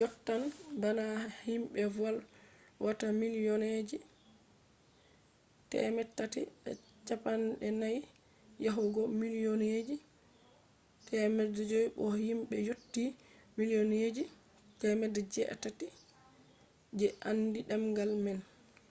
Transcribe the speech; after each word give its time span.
yottan 0.01 0.41
bana 0.81 1.03
himbe 1.45 1.81
volwata 1.95 3.07
milliyonji 3.19 3.97
340 5.71 8.03
yahugo 8.65 9.01
milliyonji 9.19 9.95
500 11.13 11.97
bo 11.97 12.05
himbe 12.21 12.57
yotti 12.69 13.03
milliyonji 13.57 14.23
800 14.83 15.89
je 16.99 17.07
andi 17.29 17.59
demgal 17.69 18.11
man 18.25 18.39